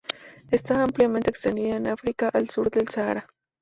Está 0.49 0.81
ampliamente 0.81 1.29
extendida 1.29 1.75
en 1.75 1.85
África 1.85 2.29
al 2.33 2.49
sur 2.49 2.71
del 2.71 2.87
Sahara. 2.87 3.27